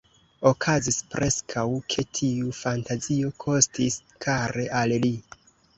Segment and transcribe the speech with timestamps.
[0.51, 1.65] Okazis preskaŭ,
[1.95, 5.17] ke tiu fantazio kostis kare al li.